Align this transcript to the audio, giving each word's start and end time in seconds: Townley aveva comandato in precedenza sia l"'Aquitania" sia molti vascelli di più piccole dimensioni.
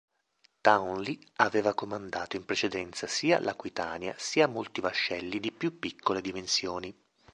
Townley 0.61 1.19
aveva 1.35 1.75
comandato 1.75 2.35
in 2.35 2.43
precedenza 2.43 3.05
sia 3.05 3.37
l"'Aquitania" 3.39 4.15
sia 4.17 4.47
molti 4.47 4.81
vascelli 4.81 5.39
di 5.39 5.51
più 5.51 5.77
piccole 5.77 6.21
dimensioni. 6.21 6.91